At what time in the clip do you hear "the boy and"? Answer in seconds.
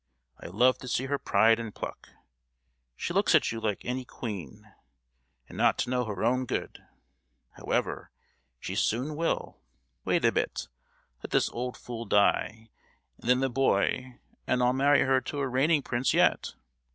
13.41-14.63